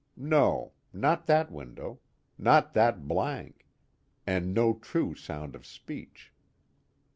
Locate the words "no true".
4.51-5.13